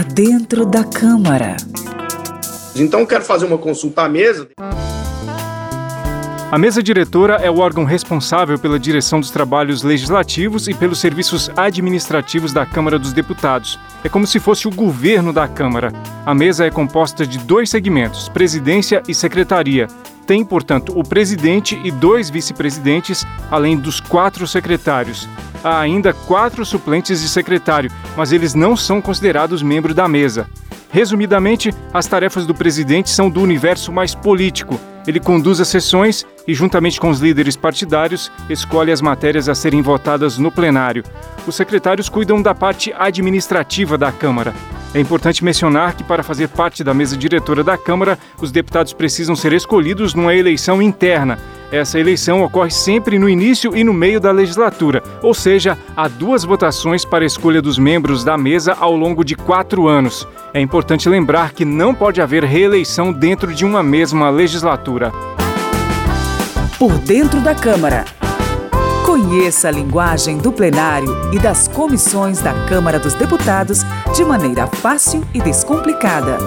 [0.00, 1.58] Por dentro da Câmara.
[2.74, 4.48] Então, quero fazer uma consulta à mesa.
[6.50, 11.50] A mesa diretora é o órgão responsável pela direção dos trabalhos legislativos e pelos serviços
[11.54, 13.78] administrativos da Câmara dos Deputados.
[14.02, 15.92] É como se fosse o governo da Câmara.
[16.24, 19.86] A mesa é composta de dois segmentos, presidência e secretaria.
[20.26, 25.28] Tem, portanto, o presidente e dois vice-presidentes, além dos quatro secretários.
[25.62, 30.48] Há ainda quatro suplentes de secretário, mas eles não são considerados membros da mesa.
[30.90, 34.80] Resumidamente, as tarefas do presidente são do universo mais político.
[35.06, 39.82] Ele conduz as sessões e, juntamente com os líderes partidários, escolhe as matérias a serem
[39.82, 41.04] votadas no plenário.
[41.46, 44.52] Os secretários cuidam da parte administrativa da Câmara.
[44.92, 49.36] É importante mencionar que, para fazer parte da mesa diretora da Câmara, os deputados precisam
[49.36, 51.38] ser escolhidos numa eleição interna.
[51.72, 56.42] Essa eleição ocorre sempre no início e no meio da legislatura, ou seja, há duas
[56.42, 60.26] votações para a escolha dos membros da mesa ao longo de quatro anos.
[60.52, 65.12] É importante lembrar que não pode haver reeleição dentro de uma mesma legislatura.
[66.76, 68.04] Por dentro da Câmara.
[69.06, 73.82] Conheça a linguagem do plenário e das comissões da Câmara dos Deputados
[74.14, 76.38] de maneira fácil e descomplicada.